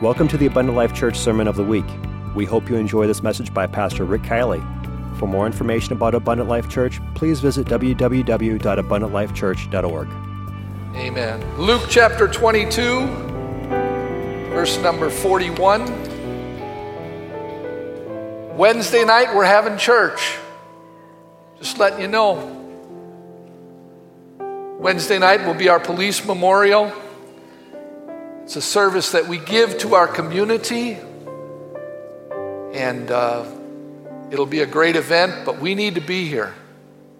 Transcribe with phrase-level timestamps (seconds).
[0.00, 1.84] Welcome to the Abundant Life Church Sermon of the Week.
[2.34, 4.60] We hope you enjoy this message by Pastor Rick Kielley.
[5.16, 10.08] For more information about Abundant Life Church, please visit www.abundantlifechurch.org.
[10.96, 11.58] Amen.
[11.58, 13.06] Luke chapter 22,
[14.50, 15.86] verse number 41.
[18.56, 20.36] Wednesday night, we're having church.
[21.58, 22.58] Just letting you know.
[24.80, 26.92] Wednesday night will be our police memorial.
[28.44, 30.98] It's a service that we give to our community,
[32.74, 33.46] and uh,
[34.32, 36.52] it'll be a great event, but we need to be here.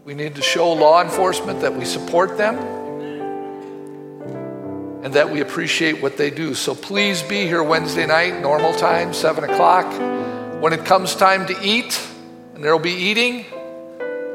[0.04, 2.58] We need to show law enforcement that we support them
[5.04, 6.54] and that we appreciate what they do.
[6.54, 9.86] So please be here Wednesday night, normal time, 7 o'clock.
[10.60, 12.04] When it comes time to eat,
[12.54, 13.46] and there will be eating,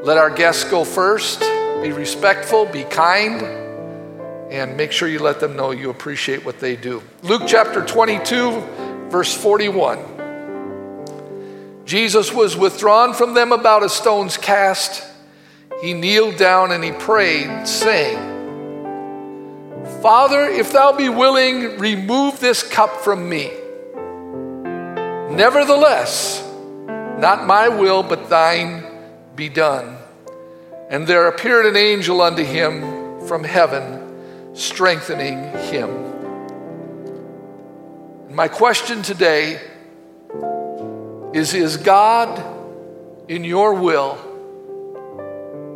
[0.04, 1.40] let our guests go first.
[1.82, 3.67] Be respectful, be kind,
[4.50, 7.02] and make sure you let them know you appreciate what they do.
[7.22, 8.60] Luke chapter 22,
[9.10, 9.98] verse 41.
[11.84, 15.04] Jesus was withdrawn from them about a stone's cast.
[15.82, 18.18] He kneeled down and he prayed, saying,
[20.02, 23.50] Father, if thou be willing, remove this cup from me.
[25.34, 26.44] Nevertheless,
[27.18, 28.84] not my will, but thine
[29.34, 29.96] be done.
[30.90, 33.97] And there appeared an angel unto him from heaven,
[34.58, 36.06] strengthening him.
[38.34, 39.60] My question today
[41.32, 42.44] is Is God
[43.28, 44.18] in your will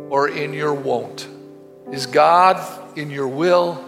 [0.09, 1.27] or in your won't?
[1.91, 3.83] Is God in your will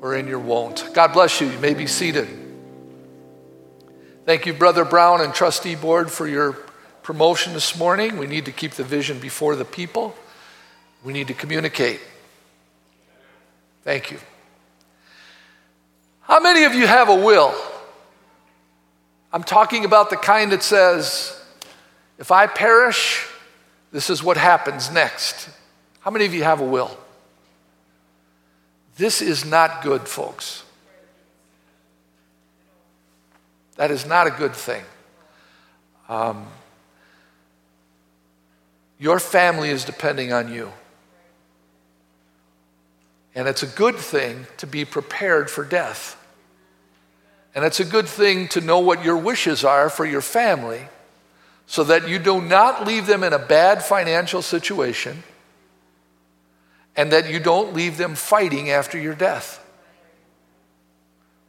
[0.00, 0.88] or in your won't?
[0.94, 1.48] God bless you.
[1.48, 2.28] You may be seated.
[4.24, 6.52] Thank you, Brother Brown and Trustee Board, for your
[7.02, 8.18] promotion this morning.
[8.18, 10.14] We need to keep the vision before the people.
[11.02, 12.00] We need to communicate.
[13.84, 14.18] Thank you.
[16.22, 17.54] How many of you have a will?
[19.32, 21.38] I'm talking about the kind that says,
[22.18, 23.26] if I perish,
[23.90, 25.48] this is what happens next.
[26.00, 26.96] How many of you have a will?
[28.96, 30.64] This is not good, folks.
[33.76, 34.84] That is not a good thing.
[36.08, 36.46] Um,
[38.98, 40.72] your family is depending on you.
[43.34, 46.18] And it's a good thing to be prepared for death.
[47.54, 50.82] And it's a good thing to know what your wishes are for your family
[51.66, 55.22] so that you do not leave them in a bad financial situation
[56.96, 59.58] and that you don't leave them fighting after your death.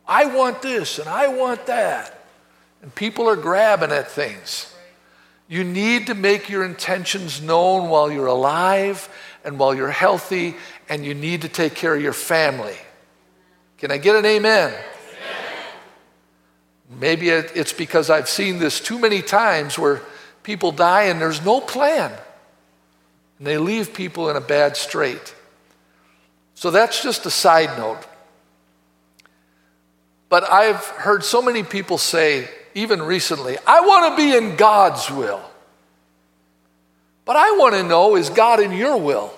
[0.07, 2.19] I want this and I want that.
[2.81, 4.73] And people are grabbing at things.
[5.47, 9.09] You need to make your intentions known while you're alive
[9.45, 10.55] and while you're healthy,
[10.89, 12.75] and you need to take care of your family.
[13.77, 14.69] Can I get an amen?
[14.71, 14.81] amen.
[16.99, 20.01] Maybe it's because I've seen this too many times where
[20.43, 22.11] people die and there's no plan.
[23.37, 25.35] And they leave people in a bad strait.
[26.55, 28.05] So that's just a side note.
[30.29, 35.09] But I've heard so many people say, even recently, I want to be in God's
[35.11, 35.41] will.
[37.25, 39.33] But I want to know is God in your will?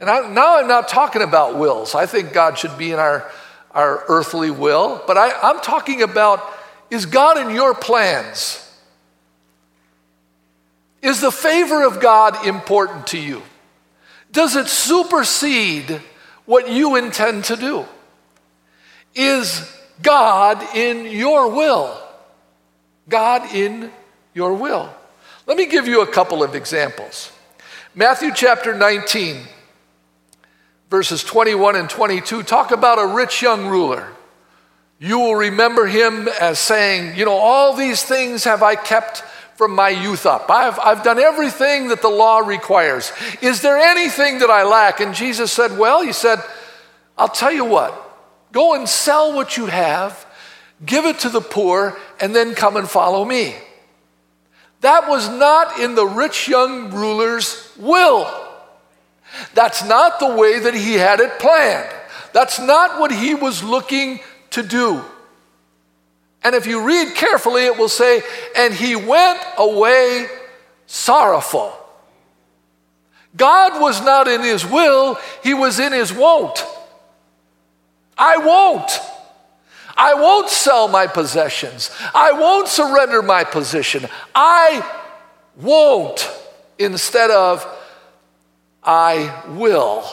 [0.00, 1.94] And I, now I'm not talking about wills.
[1.94, 3.30] I think God should be in our,
[3.70, 6.42] our earthly will, but I, I'm talking about
[6.90, 8.62] is God in your plans?
[11.02, 13.42] Is the favor of God important to you?
[14.32, 16.00] Does it supersede
[16.44, 17.86] what you intend to do?
[19.14, 21.96] Is God in your will?
[23.08, 23.90] God in
[24.34, 24.92] your will.
[25.46, 27.32] Let me give you a couple of examples.
[27.94, 29.38] Matthew chapter 19,
[30.90, 34.08] verses 21 and 22 talk about a rich young ruler.
[34.98, 39.22] You will remember him as saying, You know, all these things have I kept
[39.56, 40.50] from my youth up.
[40.50, 43.12] I've, I've done everything that the law requires.
[43.40, 45.00] Is there anything that I lack?
[45.00, 46.38] And Jesus said, Well, he said,
[47.18, 47.94] I'll tell you what,
[48.52, 50.26] go and sell what you have,
[50.84, 53.54] give it to the poor, and then come and follow me.
[54.82, 58.45] That was not in the rich young ruler's will.
[59.54, 61.92] That's not the way that he had it planned.
[62.32, 65.02] That's not what he was looking to do.
[66.42, 68.22] And if you read carefully, it will say,
[68.56, 70.26] and he went away
[70.86, 71.72] sorrowful.
[73.36, 76.64] God was not in his will, he was in his won't.
[78.16, 79.00] I won't.
[79.96, 81.90] I won't sell my possessions.
[82.14, 84.06] I won't surrender my position.
[84.34, 84.86] I
[85.56, 86.30] won't
[86.78, 87.66] instead of
[88.86, 90.06] I will.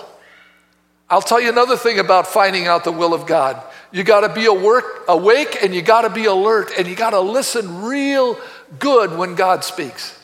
[1.09, 3.61] I'll tell you another thing about finding out the will of God.
[3.91, 7.19] You got to be awake and you got to be alert and you got to
[7.19, 8.39] listen real
[8.79, 10.19] good when God speaks.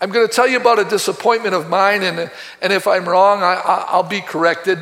[0.00, 2.28] I'm going to tell you about a disappointment of mine, and,
[2.60, 3.54] and if I'm wrong, I,
[3.86, 4.80] I'll be corrected.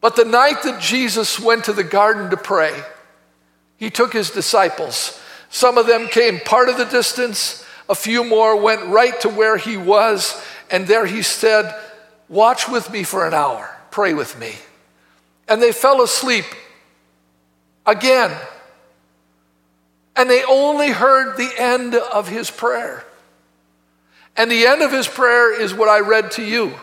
[0.00, 2.72] But the night that Jesus went to the garden to pray,
[3.76, 5.20] he took his disciples.
[5.50, 9.56] Some of them came part of the distance, a few more went right to where
[9.56, 10.40] he was,
[10.70, 11.74] and there he said,
[12.28, 14.54] Watch with me for an hour, pray with me.
[15.48, 16.44] And they fell asleep
[17.86, 18.36] again.
[20.14, 23.04] And they only heard the end of his prayer.
[24.36, 26.74] And the end of his prayer is what I read to you.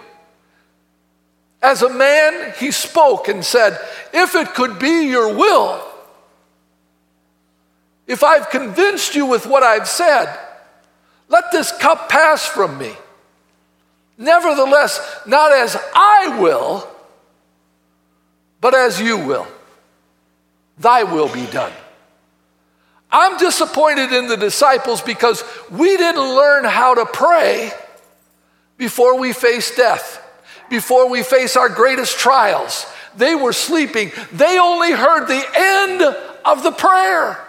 [1.62, 3.80] As a man, he spoke and said,
[4.14, 5.84] If it could be your will,
[8.08, 10.45] if I've convinced you with what I've said,
[11.28, 12.94] let this cup pass from me.
[14.18, 16.88] Nevertheless, not as I will,
[18.62, 19.48] but as you will.
[20.78, 21.72] Thy will be done.
[23.12, 27.72] I'm disappointed in the disciples because we didn't learn how to pray
[28.78, 30.22] before we face death,
[30.70, 32.86] before we face our greatest trials.
[33.16, 36.02] They were sleeping, they only heard the end
[36.44, 37.42] of the prayer.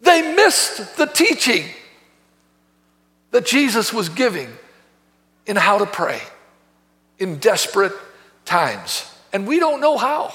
[0.00, 1.64] They missed the teaching
[3.34, 4.48] that Jesus was giving
[5.44, 6.20] in how to pray
[7.18, 7.90] in desperate
[8.44, 9.12] times.
[9.32, 10.32] And we don't know how.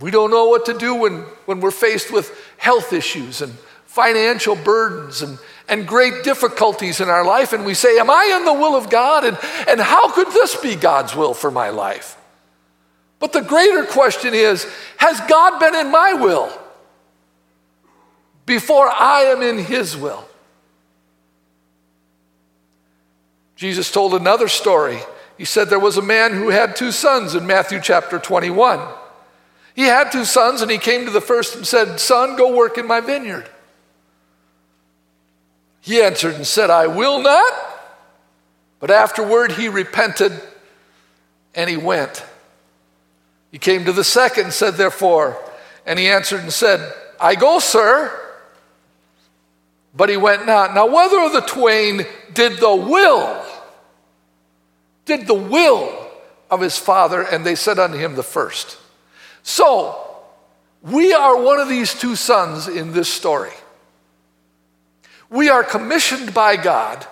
[0.00, 3.52] We don't know what to do when, when we're faced with health issues and
[3.86, 5.38] financial burdens and,
[5.68, 7.52] and great difficulties in our life.
[7.52, 9.22] And we say, Am I in the will of God?
[9.22, 9.38] And,
[9.68, 12.16] and how could this be God's will for my life?
[13.20, 14.66] But the greater question is
[14.96, 16.50] Has God been in my will
[18.44, 20.26] before I am in His will?
[23.62, 24.98] Jesus told another story.
[25.38, 28.80] He said there was a man who had two sons in Matthew chapter 21.
[29.76, 32.76] He had two sons, and he came to the first and said, Son, go work
[32.76, 33.48] in my vineyard.
[35.80, 37.52] He answered and said, I will not.
[38.80, 40.32] But afterward he repented
[41.54, 42.24] and he went.
[43.52, 45.40] He came to the second and said, Therefore,
[45.86, 48.10] and he answered and said, I go, sir.
[49.94, 50.74] But he went not.
[50.74, 53.46] Now, whether of the twain did the will,
[55.04, 56.10] did the will
[56.50, 58.78] of his father, and they said unto him, The first.
[59.42, 59.98] So,
[60.82, 63.52] we are one of these two sons in this story.
[65.30, 67.06] We are commissioned by God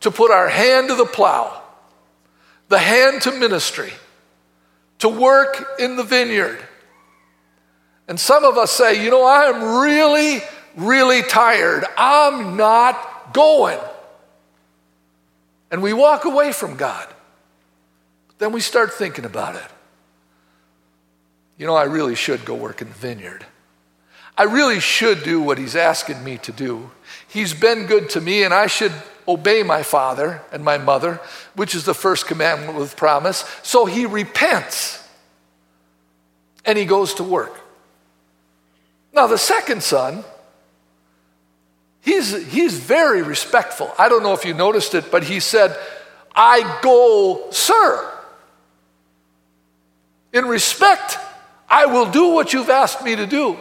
[0.00, 1.62] to put our hand to the plow,
[2.68, 3.92] the hand to ministry,
[4.98, 6.58] to work in the vineyard.
[8.08, 10.42] And some of us say, you know, I am really,
[10.76, 11.84] really tired.
[11.96, 13.78] I'm not going.
[15.70, 17.08] And we walk away from God.
[18.38, 19.70] Then we start thinking about it
[21.62, 23.46] you know, I really should go work in the vineyard.
[24.36, 26.90] I really should do what he's asking me to do.
[27.28, 28.92] He's been good to me, and I should
[29.28, 31.20] obey my father and my mother,
[31.54, 33.44] which is the first commandment with promise.
[33.62, 35.06] So he repents
[36.64, 37.60] and he goes to work.
[39.12, 40.24] Now, the second son,
[42.00, 43.92] he's, he's very respectful.
[43.96, 45.76] I don't know if you noticed it, but he said,
[46.34, 48.11] I go, sir.
[50.32, 51.18] In respect
[51.72, 53.58] I will do what you've asked me to do.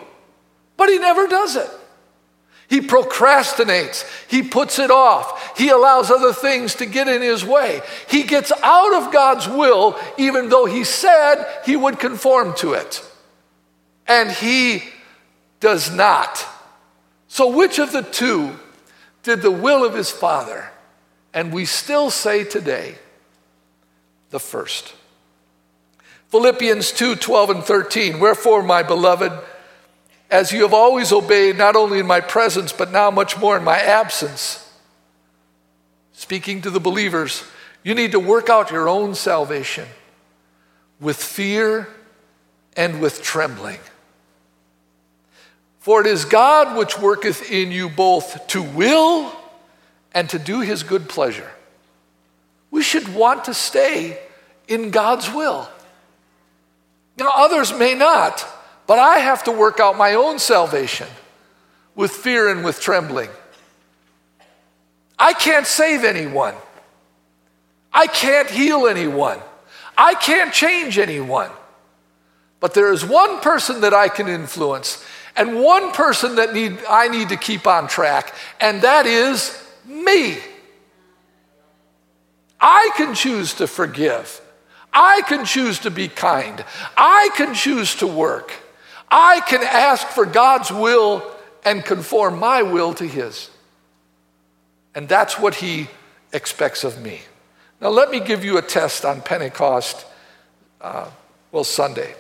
[0.75, 1.69] But he never does it.
[2.67, 4.05] He procrastinates.
[4.29, 5.57] He puts it off.
[5.57, 7.81] He allows other things to get in his way.
[8.09, 13.01] He gets out of God's will, even though he said he would conform to it.
[14.07, 14.83] And he
[15.61, 16.45] does not.
[17.27, 18.57] So, which of the two
[19.23, 20.69] did the will of his father?
[21.33, 22.95] And we still say today,
[24.31, 24.93] the first.
[26.31, 28.19] Philippians 2 12 and 13.
[28.19, 29.33] Wherefore, my beloved,
[30.29, 33.65] as you have always obeyed, not only in my presence, but now much more in
[33.65, 34.71] my absence,
[36.13, 37.43] speaking to the believers,
[37.83, 39.87] you need to work out your own salvation
[41.01, 41.89] with fear
[42.77, 43.79] and with trembling.
[45.79, 49.35] For it is God which worketh in you both to will
[50.13, 51.51] and to do his good pleasure.
[52.69, 54.17] We should want to stay
[54.69, 55.67] in God's will.
[57.27, 58.45] Others may not,
[58.87, 61.07] but I have to work out my own salvation
[61.95, 63.29] with fear and with trembling.
[65.17, 66.55] I can't save anyone.
[67.93, 69.39] I can't heal anyone.
[69.97, 71.51] I can't change anyone.
[72.59, 75.03] But there is one person that I can influence
[75.35, 80.37] and one person that need, I need to keep on track, and that is me.
[82.59, 84.41] I can choose to forgive.
[84.93, 86.63] I can choose to be kind.
[86.97, 88.51] I can choose to work.
[89.09, 91.23] I can ask for God's will
[91.63, 93.49] and conform my will to His.
[94.93, 95.87] And that's what He
[96.33, 97.21] expects of me.
[97.79, 100.05] Now, let me give you a test on Pentecost,
[100.81, 101.09] uh,
[101.51, 102.15] well, Sunday.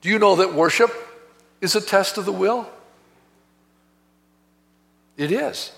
[0.00, 0.92] Do you know that worship
[1.60, 2.68] is a test of the will?
[5.16, 5.72] It is.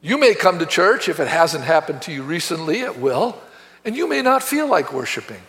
[0.00, 3.38] You may come to church, if it hasn't happened to you recently, it will,
[3.84, 5.40] and you may not feel like worshiping.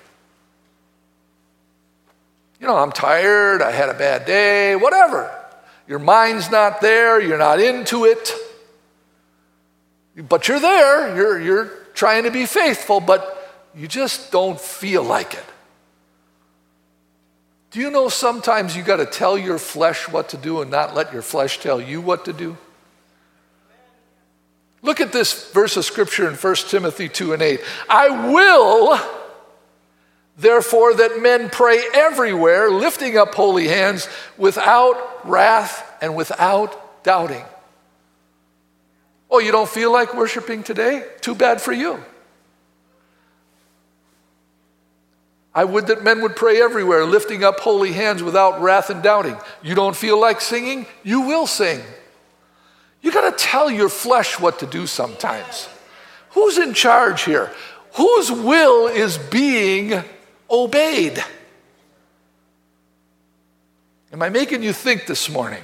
[2.59, 5.29] You know, I'm tired, I had a bad day, whatever.
[5.87, 8.31] Your mind's not there, you're not into it.
[10.15, 15.33] But you're there, you're, you're trying to be faithful, but you just don't feel like
[15.33, 15.43] it.
[17.71, 20.93] Do you know sometimes you got to tell your flesh what to do and not
[20.93, 22.55] let your flesh tell you what to do?
[24.83, 27.61] Look at this verse of scripture in 1 Timothy 2 and 8.
[27.89, 28.99] I will,
[30.37, 37.45] therefore, that men pray everywhere, lifting up holy hands without wrath and without doubting.
[39.31, 41.07] Oh, you don't feel like worshiping today?
[41.21, 42.03] Too bad for you.
[45.55, 49.37] I would that men would pray everywhere, lifting up holy hands without wrath and doubting.
[49.61, 50.87] You don't feel like singing?
[51.03, 51.79] You will sing.
[53.03, 55.69] You got to tell your flesh what to do sometimes.
[56.31, 57.51] Who's in charge here?
[57.95, 60.03] Whose will is being
[60.50, 61.24] obeyed?
[64.12, 65.63] Am I making you think this morning?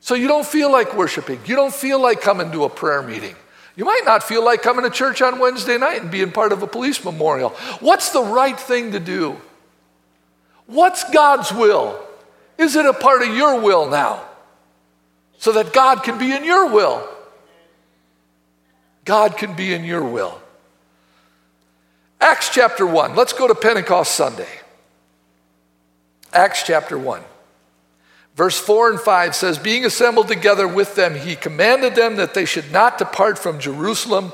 [0.00, 1.40] So you don't feel like worshiping.
[1.46, 3.34] You don't feel like coming to a prayer meeting.
[3.74, 6.62] You might not feel like coming to church on Wednesday night and being part of
[6.62, 7.50] a police memorial.
[7.80, 9.40] What's the right thing to do?
[10.66, 11.98] What's God's will?
[12.58, 14.27] Is it a part of your will now?
[15.38, 17.08] So that God can be in your will.
[19.04, 20.40] God can be in your will.
[22.20, 23.14] Acts chapter 1.
[23.14, 24.48] Let's go to Pentecost Sunday.
[26.32, 27.22] Acts chapter 1.
[28.34, 32.44] Verse 4 and 5 says, Being assembled together with them, he commanded them that they
[32.44, 34.32] should not depart from Jerusalem,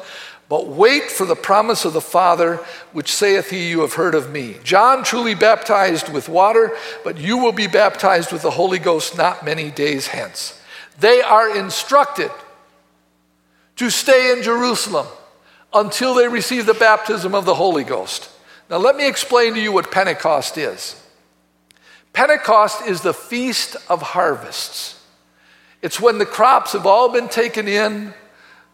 [0.48, 2.56] but wait for the promise of the Father,
[2.92, 4.56] which saith he, You have heard of me.
[4.62, 9.44] John truly baptized with water, but you will be baptized with the Holy Ghost not
[9.44, 10.60] many days hence.
[10.98, 12.30] They are instructed
[13.76, 15.06] to stay in Jerusalem
[15.72, 18.30] until they receive the baptism of the Holy Ghost.
[18.70, 21.00] Now, let me explain to you what Pentecost is.
[22.12, 25.00] Pentecost is the feast of harvests.
[25.82, 28.14] It's when the crops have all been taken in,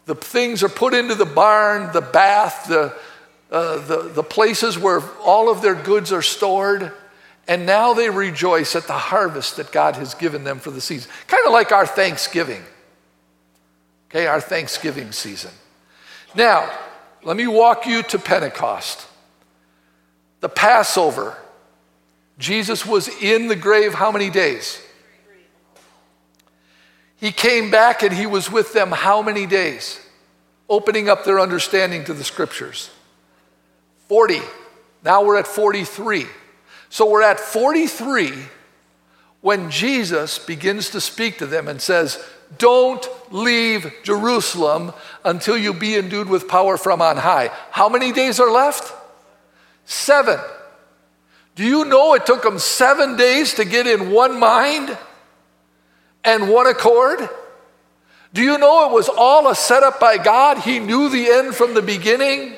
[0.05, 2.95] the things are put into the barn, the bath, the,
[3.51, 6.93] uh, the, the places where all of their goods are stored,
[7.51, 11.11] and now they rejoice at the harvest that God has given them for the season.
[11.27, 12.63] Kind of like our Thanksgiving.
[14.09, 15.51] Okay, our Thanksgiving season.
[16.37, 16.71] Now,
[17.25, 19.05] let me walk you to Pentecost.
[20.39, 21.37] The Passover
[22.39, 24.81] Jesus was in the grave how many days?
[27.17, 30.01] He came back and he was with them how many days?
[30.69, 32.91] Opening up their understanding to the scriptures.
[34.07, 34.41] 40.
[35.05, 36.27] Now we're at 43.
[36.91, 38.35] So we're at 43
[39.41, 42.23] when Jesus begins to speak to them and says,
[42.59, 44.93] Don't leave Jerusalem
[45.25, 47.51] until you be endued with power from on high.
[47.71, 48.93] How many days are left?
[49.85, 50.39] Seven.
[51.55, 54.97] Do you know it took them seven days to get in one mind
[56.25, 57.29] and one accord?
[58.33, 60.59] Do you know it was all a setup by God?
[60.59, 62.55] He knew the end from the beginning.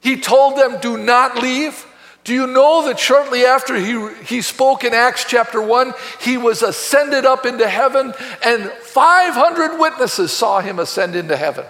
[0.00, 1.84] He told them, Do not leave.
[2.24, 6.62] Do you know that shortly after he, he spoke in Acts chapter 1, he was
[6.62, 8.12] ascended up into heaven,
[8.44, 11.64] and 500 witnesses saw him ascend into heaven?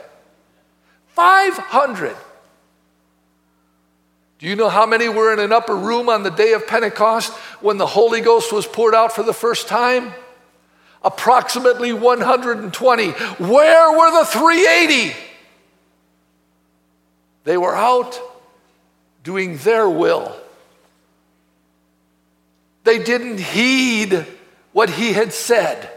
[1.14, 2.16] 500.
[4.38, 7.33] Do you know how many were in an upper room on the day of Pentecost
[7.61, 10.14] when the Holy Ghost was poured out for the first time?
[11.02, 13.11] Approximately 120.
[13.11, 15.16] Where were the 380?
[17.45, 18.19] They were out
[19.23, 20.40] doing their will.
[22.85, 24.27] They didn't heed
[24.73, 25.91] what he had said.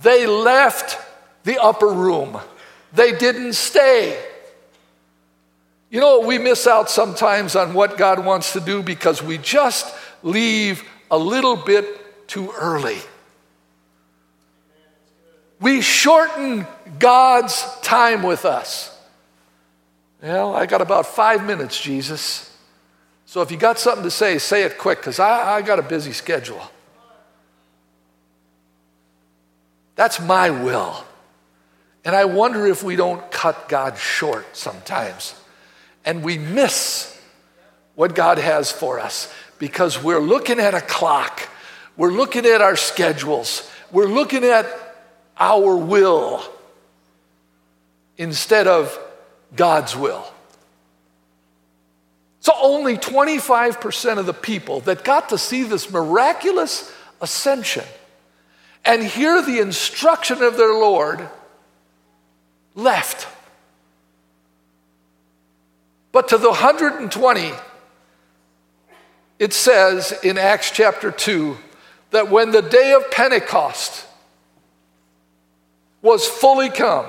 [0.00, 0.98] They left
[1.44, 2.38] the upper room.
[2.92, 4.18] They didn't stay.
[5.90, 9.92] You know, we miss out sometimes on what God wants to do because we just
[10.22, 12.98] leave a little bit too early.
[15.60, 16.66] We shorten
[16.98, 18.96] God's time with us.
[20.22, 22.49] Well, I got about five minutes, Jesus.
[23.30, 25.82] So if you got something to say, say it quick because I, I got a
[25.82, 26.60] busy schedule.
[29.94, 31.04] That's my will.
[32.04, 35.36] And I wonder if we don't cut God short sometimes
[36.04, 37.16] and we miss
[37.94, 41.48] what God has for us because we're looking at a clock,
[41.96, 44.66] we're looking at our schedules, we're looking at
[45.38, 46.42] our will
[48.18, 48.98] instead of
[49.54, 50.26] God's will.
[52.40, 57.84] So, only 25% of the people that got to see this miraculous ascension
[58.84, 61.28] and hear the instruction of their Lord
[62.74, 63.28] left.
[66.12, 67.52] But to the 120,
[69.38, 71.56] it says in Acts chapter 2
[72.10, 74.06] that when the day of Pentecost
[76.02, 77.06] was fully come,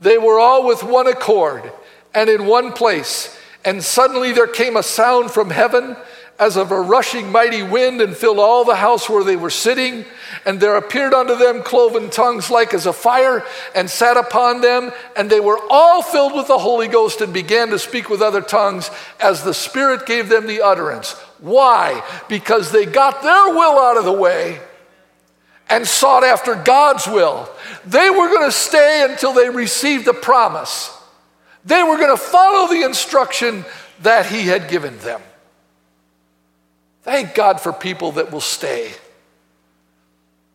[0.00, 1.72] they were all with one accord
[2.14, 3.38] and in one place.
[3.64, 5.96] And suddenly there came a sound from heaven
[6.38, 10.04] as of a rushing mighty wind and filled all the house where they were sitting.
[10.44, 13.44] And there appeared unto them cloven tongues like as a fire
[13.74, 14.92] and sat upon them.
[15.16, 18.42] And they were all filled with the Holy Ghost and began to speak with other
[18.42, 18.90] tongues
[19.20, 21.12] as the Spirit gave them the utterance.
[21.38, 22.02] Why?
[22.28, 24.60] Because they got their will out of the way
[25.70, 27.48] and sought after God's will.
[27.86, 30.90] They were going to stay until they received the promise.
[31.64, 33.64] They were going to follow the instruction
[34.02, 35.20] that He had given them.
[37.02, 38.92] Thank God for people that will stay,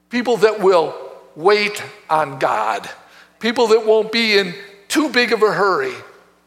[0.10, 0.96] people that will
[1.36, 2.90] wait on God,
[3.40, 4.56] people that won't be in
[4.88, 5.94] too big of a hurry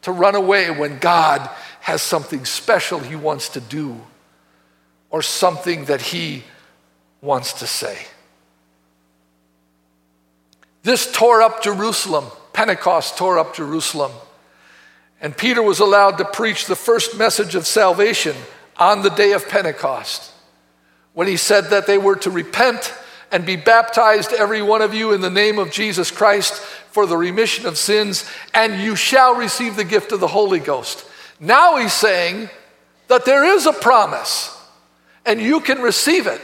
[0.01, 3.99] to run away when God has something special He wants to do
[5.09, 6.43] or something that He
[7.21, 7.97] wants to say.
[10.83, 12.25] This tore up Jerusalem.
[12.51, 14.11] Pentecost tore up Jerusalem.
[15.23, 18.35] And Peter was allowed to preach the first message of salvation
[18.77, 20.31] on the day of Pentecost
[21.13, 22.93] when he said that they were to repent
[23.31, 26.61] and be baptized, every one of you, in the name of Jesus Christ
[26.91, 31.05] for the remission of sins, and you shall receive the gift of the Holy Ghost.
[31.39, 32.49] Now he's saying
[33.07, 34.55] that there is a promise,
[35.25, 36.41] and you can receive it.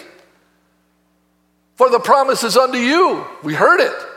[1.75, 3.25] For the promise is unto you.
[3.43, 4.08] We heard it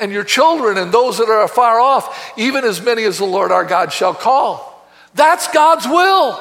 [0.00, 3.52] and your children and those that are afar off, even as many as the Lord
[3.52, 4.88] our God shall call.
[5.14, 6.38] That's God's will.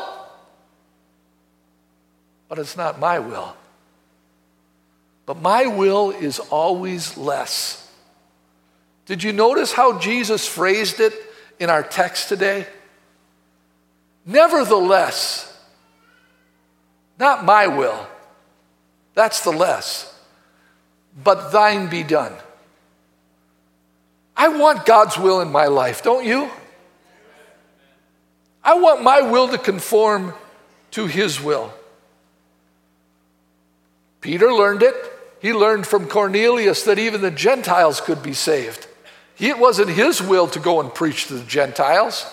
[2.50, 3.56] But it's not my will.
[5.26, 7.80] But my will is always less.
[9.06, 11.14] Did you notice how Jesus phrased it
[11.60, 12.68] in our text today?
[14.26, 15.50] Nevertheless,
[17.20, 18.08] not my will,
[19.14, 20.18] that's the less,
[21.24, 22.34] but thine be done.
[24.36, 26.50] I want God's will in my life, don't you?
[28.64, 30.34] I want my will to conform
[30.92, 31.74] to His will.
[34.22, 34.96] Peter learned it.
[35.42, 38.88] He learned from Cornelius that even the Gentiles could be saved.
[39.38, 42.26] It wasn't his will to go and preach to the Gentiles.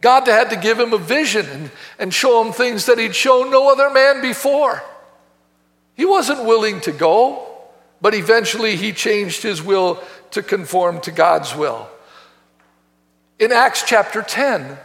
[0.00, 3.72] God had to give him a vision and, show him things that he'd shown no
[3.72, 4.84] other man before.
[5.96, 7.47] He wasn't willing to go,
[8.00, 11.88] but eventually he changed his will to conform to God's will.
[13.38, 14.76] In Acts chapter 10,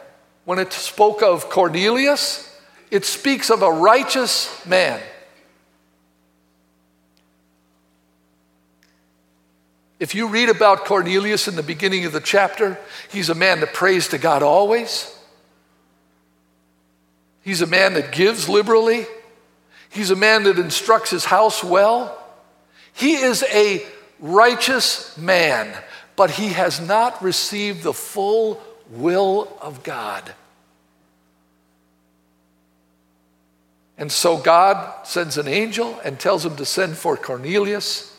[0.45, 2.49] when it spoke of Cornelius,
[2.91, 5.01] it speaks of a righteous man.
[9.99, 12.77] If you read about Cornelius in the beginning of the chapter,
[13.09, 15.17] he's a man that prays to God always.
[17.41, 19.05] He's a man that gives liberally.
[19.89, 22.22] He's a man that instructs his house well.
[22.93, 23.85] He is a
[24.19, 25.75] righteous man,
[26.15, 30.33] but he has not received the full will of God.
[33.97, 38.17] And so God sends an angel and tells him to send for Cornelius,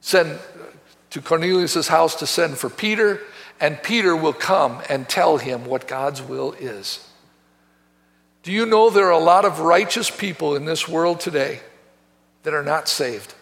[0.00, 0.38] send
[1.10, 3.20] to Cornelius' house to send for Peter,
[3.58, 7.08] and Peter will come and tell him what God's will is.
[8.42, 11.60] Do you know there are a lot of righteous people in this world today
[12.42, 13.34] that are not saved?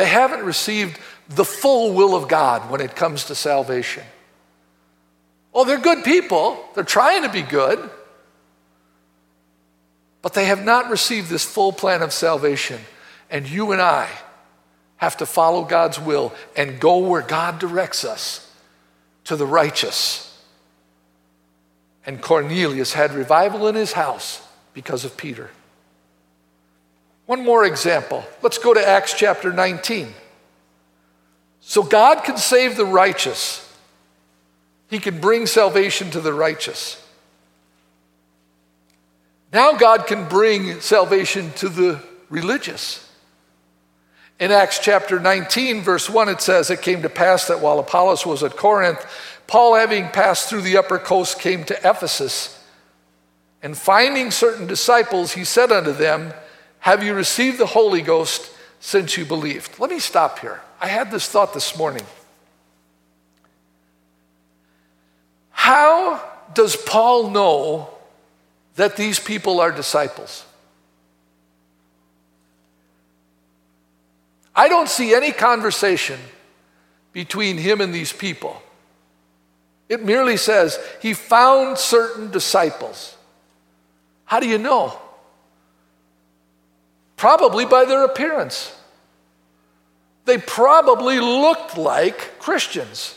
[0.00, 4.02] They haven't received the full will of God when it comes to salvation.
[5.52, 7.78] Oh, they're good people, they're trying to be good,
[10.22, 12.80] but they have not received this full plan of salvation.
[13.28, 14.08] And you and I
[14.96, 18.50] have to follow God's will and go where God directs us
[19.24, 20.42] to the righteous.
[22.06, 24.40] And Cornelius had revival in his house
[24.72, 25.50] because of Peter.
[27.30, 28.24] One more example.
[28.42, 30.12] Let's go to Acts chapter 19.
[31.60, 33.72] So God can save the righteous,
[34.88, 37.00] He can bring salvation to the righteous.
[39.52, 43.08] Now God can bring salvation to the religious.
[44.40, 48.26] In Acts chapter 19, verse 1, it says, It came to pass that while Apollos
[48.26, 49.06] was at Corinth,
[49.46, 52.60] Paul, having passed through the upper coast, came to Ephesus.
[53.62, 56.32] And finding certain disciples, he said unto them,
[56.80, 59.78] Have you received the Holy Ghost since you believed?
[59.78, 60.60] Let me stop here.
[60.80, 62.04] I had this thought this morning.
[65.50, 66.22] How
[66.54, 67.90] does Paul know
[68.76, 70.44] that these people are disciples?
[74.56, 76.18] I don't see any conversation
[77.12, 78.60] between him and these people.
[79.88, 83.16] It merely says he found certain disciples.
[84.24, 84.98] How do you know?
[87.20, 88.74] Probably by their appearance.
[90.24, 93.14] They probably looked like Christians.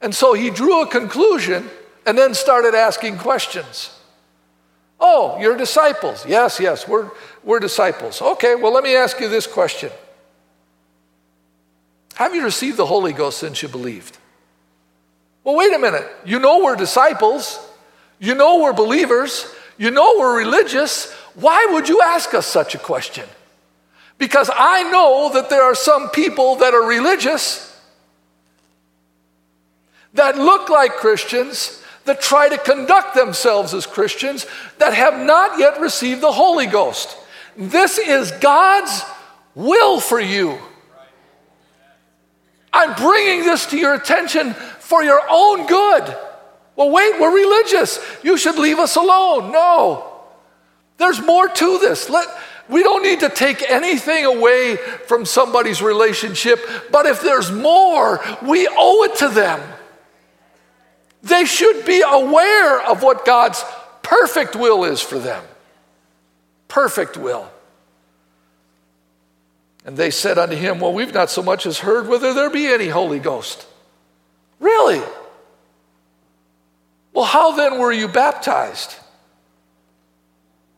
[0.00, 1.68] And so he drew a conclusion
[2.06, 3.92] and then started asking questions.
[5.00, 6.24] Oh, you're disciples.
[6.24, 7.10] Yes, yes, we're,
[7.42, 8.22] we're disciples.
[8.22, 9.90] Okay, well, let me ask you this question
[12.14, 14.18] Have you received the Holy Ghost since you believed?
[15.42, 16.06] Well, wait a minute.
[16.24, 17.58] You know we're disciples,
[18.20, 21.12] you know we're believers, you know we're religious.
[21.34, 23.28] Why would you ask us such a question?
[24.18, 27.66] Because I know that there are some people that are religious
[30.14, 34.46] that look like Christians that try to conduct themselves as Christians
[34.78, 37.16] that have not yet received the Holy Ghost.
[37.56, 39.04] This is God's
[39.54, 40.58] will for you.
[42.72, 46.16] I'm bringing this to your attention for your own good.
[46.76, 47.98] Well, wait, we're religious.
[48.22, 49.52] You should leave us alone.
[49.52, 50.09] No.
[51.00, 52.10] There's more to this.
[52.10, 52.28] Let,
[52.68, 56.60] we don't need to take anything away from somebody's relationship,
[56.92, 59.60] but if there's more, we owe it to them.
[61.22, 63.64] They should be aware of what God's
[64.02, 65.42] perfect will is for them.
[66.68, 67.50] Perfect will.
[69.86, 72.66] And they said unto him, Well, we've not so much as heard whether there be
[72.66, 73.66] any Holy Ghost.
[74.58, 75.02] Really?
[77.14, 78.96] Well, how then were you baptized?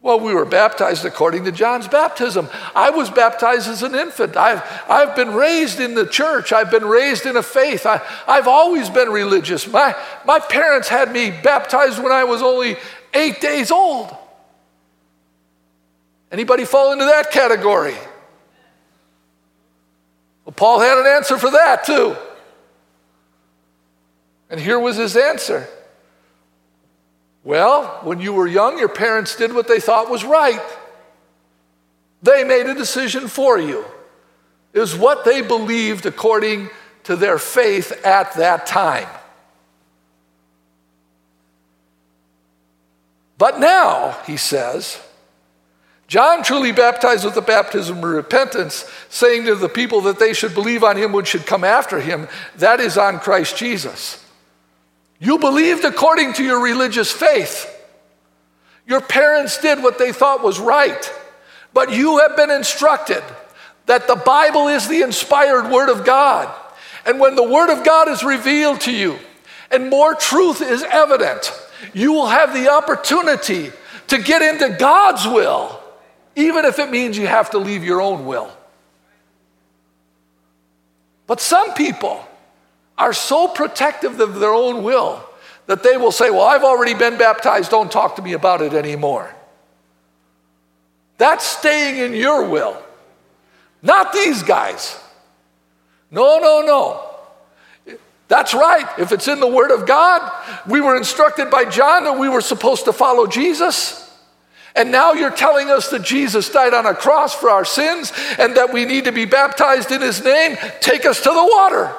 [0.03, 2.49] Well, we were baptized according to John's baptism.
[2.75, 4.37] I was baptized as an infant.
[4.37, 6.53] I've, I've been raised in the church.
[6.53, 7.87] I've been raised in a faith.
[7.87, 9.69] I, I've always been religious.
[9.69, 9.95] My,
[10.27, 12.77] my parents had me baptized when I was only
[13.15, 14.15] eight days old.
[16.33, 17.95] Anybody fall into that category?
[20.45, 22.17] Well, Paul had an answer for that too.
[24.51, 25.69] And here was his answer.
[27.45, 30.63] Well, when you were young, your parents did what they thought was right.
[32.23, 33.85] They made a decision for you.
[34.73, 36.71] It was what they believed according
[37.05, 39.09] to their faith at that time.
[43.39, 45.01] But now, he says,
[46.07, 50.55] John truly baptized with the baptism of repentance, saying to the people that they should
[50.55, 54.22] believe on him which should come after him, that is on Christ Jesus.
[55.23, 57.69] You believed according to your religious faith.
[58.89, 61.15] Your parents did what they thought was right,
[61.73, 63.23] but you have been instructed
[63.87, 66.53] that the Bible is the inspired Word of God.
[67.07, 69.17] And when the Word of God is revealed to you
[69.71, 71.53] and more truth is evident,
[71.95, 73.71] you will have the opportunity
[74.09, 75.81] to get into God's will,
[76.35, 78.51] even if it means you have to leave your own will.
[81.29, 82.27] But some people,
[82.99, 85.25] are so protective of their own will
[85.67, 88.75] that they will say, Well, I've already been baptized, don't talk to me about it
[88.75, 89.35] anymore.
[91.19, 92.81] That's staying in your will,
[93.81, 94.99] not these guys.
[96.11, 97.09] No, no, no.
[98.29, 98.87] That's right.
[98.99, 100.31] If it's in the Word of God,
[100.67, 104.11] we were instructed by John that we were supposed to follow Jesus.
[104.75, 108.57] And now you're telling us that Jesus died on a cross for our sins and
[108.57, 110.57] that we need to be baptized in His name.
[110.81, 111.95] Take us to the water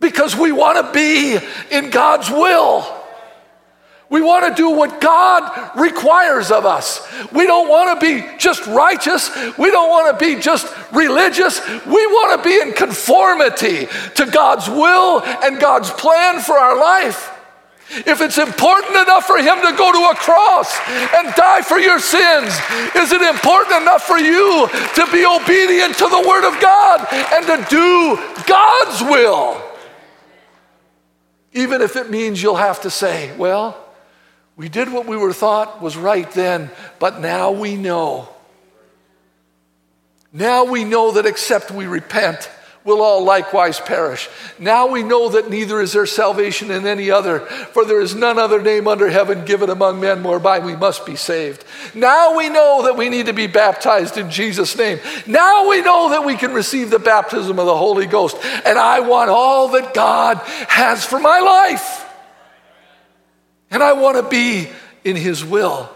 [0.00, 1.38] because we want to be
[1.70, 2.94] in God's will.
[4.10, 7.06] We want to do what God requires of us.
[7.30, 9.28] We don't want to be just righteous.
[9.58, 11.60] We don't want to be just religious.
[11.84, 17.34] We want to be in conformity to God's will and God's plan for our life.
[17.90, 21.98] If it's important enough for Him to go to a cross and die for your
[21.98, 22.48] sins,
[22.94, 27.46] is it important enough for you to be obedient to the Word of God and
[27.46, 29.67] to do God's will?
[31.58, 33.76] Even if it means you'll have to say, well,
[34.54, 38.28] we did what we were thought was right then, but now we know.
[40.32, 42.48] Now we know that except we repent,
[42.88, 44.28] will all likewise perish.
[44.58, 48.38] Now we know that neither is there salvation in any other, for there is none
[48.38, 51.64] other name under heaven given among men whereby we must be saved.
[51.94, 54.98] Now we know that we need to be baptized in Jesus' name.
[55.26, 58.38] Now we know that we can receive the baptism of the Holy Ghost.
[58.42, 62.06] And I want all that God has for my life.
[63.70, 64.70] And I want to be
[65.04, 65.90] in His will.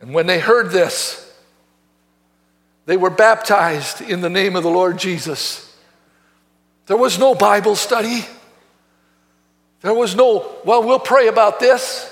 [0.00, 1.23] And when they heard this,
[2.86, 5.74] they were baptized in the name of the Lord Jesus.
[6.86, 8.24] There was no Bible study.
[9.80, 12.10] There was no, well, we'll pray about this.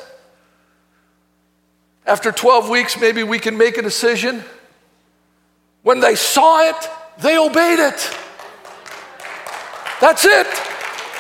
[2.07, 4.43] After 12 weeks, maybe we can make a decision.
[5.83, 8.17] When they saw it, they obeyed it.
[10.01, 10.47] That's it.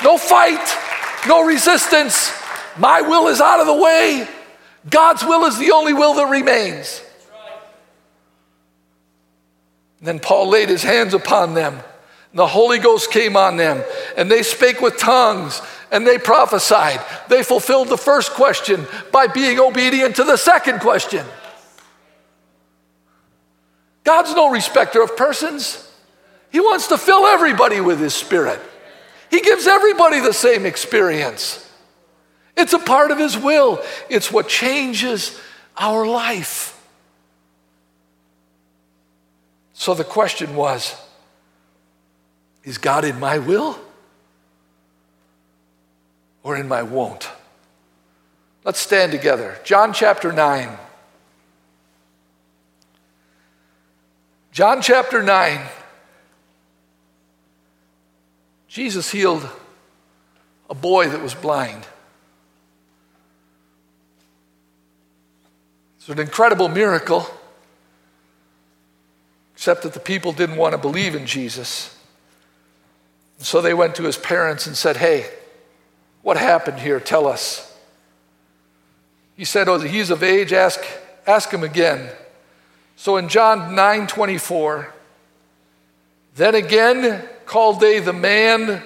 [0.02, 0.76] No fight,
[1.28, 2.32] no resistance.
[2.76, 4.26] My will is out of the way.
[4.88, 7.02] God's will is the only will that remains.
[10.02, 11.74] Then Paul laid his hands upon them.
[11.74, 13.82] And the Holy Ghost came on them,
[14.16, 17.00] and they spake with tongues, and they prophesied.
[17.28, 21.24] They fulfilled the first question by being obedient to the second question.
[24.04, 25.88] God's no respecter of persons.
[26.50, 28.60] He wants to fill everybody with His Spirit.
[29.30, 31.70] He gives everybody the same experience.
[32.56, 35.40] It's a part of His will, it's what changes
[35.76, 36.71] our life.
[39.82, 40.94] So the question was
[42.62, 43.76] Is God in my will
[46.44, 47.28] or in my won't?
[48.62, 49.58] Let's stand together.
[49.64, 50.78] John chapter 9.
[54.52, 55.66] John chapter 9.
[58.68, 59.48] Jesus healed
[60.70, 61.84] a boy that was blind.
[65.96, 67.26] It's an incredible miracle,
[69.62, 71.96] except that the people didn't want to believe in Jesus.
[73.38, 75.30] So they went to his parents and said, Hey,
[76.22, 76.98] what happened here?
[76.98, 77.72] Tell us.
[79.36, 80.80] He said, Oh, he's of age, ask,
[81.28, 82.10] ask him again.
[82.96, 84.92] So in John 9 24,
[86.34, 88.82] then again called they the man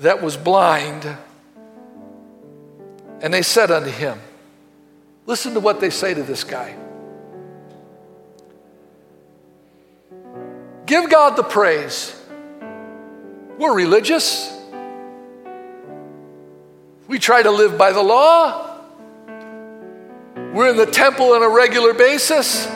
[0.00, 1.16] that was blind,
[3.22, 4.20] and they said unto him,
[5.24, 6.76] Listen to what they say to this guy.
[10.86, 12.14] Give God the praise.
[13.58, 14.52] We're religious.
[17.08, 18.80] We try to live by the law.
[20.52, 22.66] We're in the temple on a regular basis.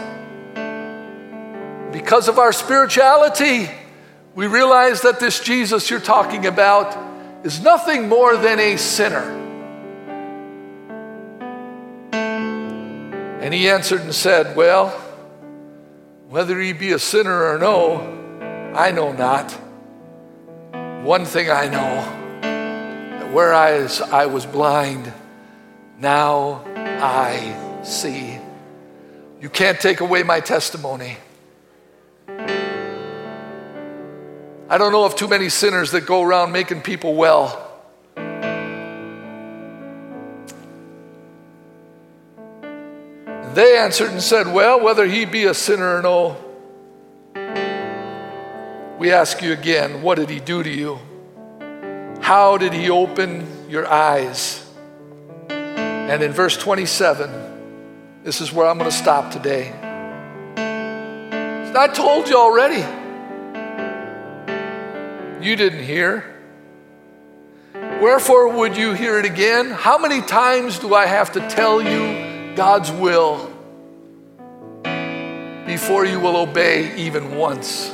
[1.92, 3.70] Because of our spirituality,
[4.34, 6.96] we realize that this Jesus you're talking about
[7.44, 9.34] is nothing more than a sinner.
[13.40, 15.07] And he answered and said, Well,
[16.28, 19.50] whether he be a sinner or no, I know not.
[21.02, 25.10] One thing I know that whereas I was blind,
[25.98, 28.38] now I see.
[29.40, 31.16] You can't take away my testimony.
[34.70, 37.67] I don't know of too many sinners that go around making people well.
[43.58, 46.36] They answered and said, Well, whether he be a sinner or no,
[49.00, 51.00] we ask you again, what did he do to you?
[52.20, 54.64] How did he open your eyes?
[55.48, 59.72] And in verse 27, this is where I'm going to stop today.
[60.56, 62.84] I told you already.
[65.44, 66.32] You didn't hear.
[67.74, 69.70] Wherefore would you hear it again?
[69.70, 72.27] How many times do I have to tell you
[72.58, 73.46] God's will
[75.64, 77.92] before you will obey even once?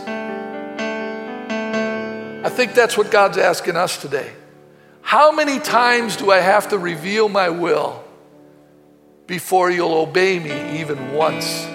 [2.47, 4.33] I think that's what God's asking us today.
[5.03, 8.03] How many times do I have to reveal my will
[9.27, 11.67] before you'll obey me even once?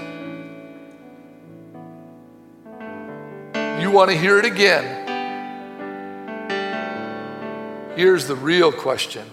[3.84, 5.06] You want to hear it again?
[7.96, 9.30] Here's the real question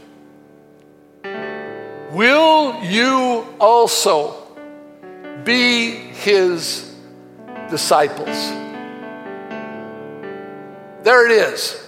[2.16, 4.42] Will you also
[5.44, 6.90] be his
[7.68, 8.48] disciples?
[11.04, 11.78] There it is.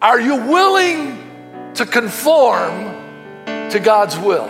[0.00, 2.94] Are you willing to conform
[3.70, 4.48] to God's will?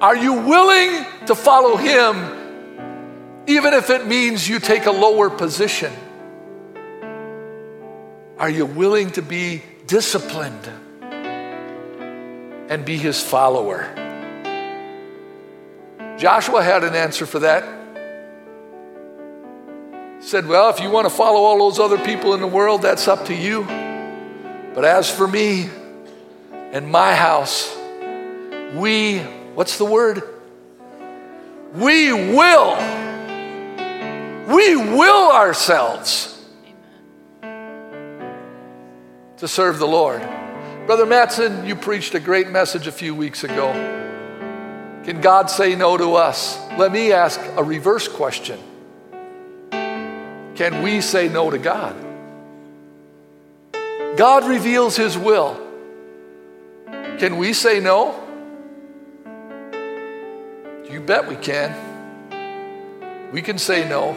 [0.00, 5.92] Are you willing to follow him even if it means you take a lower position?
[8.36, 10.68] Are you willing to be disciplined
[12.68, 13.92] and be his follower.
[16.18, 17.64] Joshua had an answer for that.
[20.20, 23.08] said, Well, if you want to follow all those other people in the world, that's
[23.08, 23.64] up to you.
[24.74, 25.70] But as for me
[26.50, 27.74] and my house,
[28.74, 29.18] we,
[29.54, 30.22] what's the word?
[31.72, 32.76] We will.
[34.48, 36.34] We will ourselves
[39.38, 40.22] to serve the Lord.
[40.88, 43.74] Brother Matson, you preached a great message a few weeks ago.
[45.04, 46.58] Can God say no to us?
[46.78, 48.58] Let me ask a reverse question
[49.70, 51.94] Can we say no to God?
[54.16, 55.60] God reveals His will.
[57.18, 58.18] Can we say no?
[60.90, 63.30] You bet we can.
[63.30, 64.14] We can say no.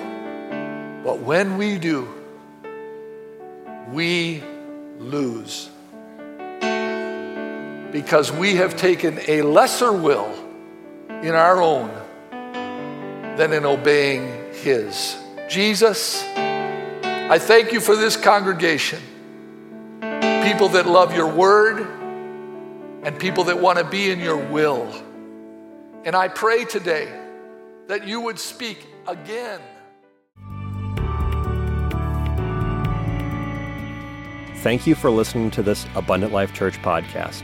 [1.03, 2.07] But when we do,
[3.89, 4.41] we
[4.99, 5.69] lose.
[7.91, 10.33] Because we have taken a lesser will
[11.21, 11.89] in our own
[13.37, 15.17] than in obeying His.
[15.49, 19.01] Jesus, I thank you for this congregation.
[19.99, 21.85] People that love your word
[23.03, 24.91] and people that want to be in your will.
[26.05, 27.11] And I pray today
[27.87, 29.59] that you would speak again.
[34.57, 37.43] Thank you for listening to this Abundant Life Church podcast.